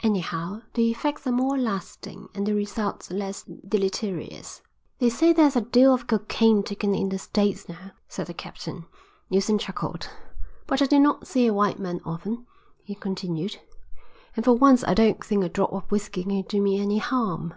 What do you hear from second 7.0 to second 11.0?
the States now," said the captain. Neilson chuckled. "But I do